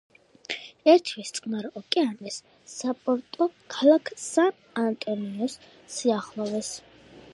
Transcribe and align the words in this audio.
ერთვის 0.93 1.31
წყნარ 1.39 1.67
ოკეანეს, 1.81 2.39
საპორტო 2.77 3.49
ქალაქ 3.75 4.11
სან-ანტონიოს 4.25 5.59
სიახლოვეს. 5.99 6.73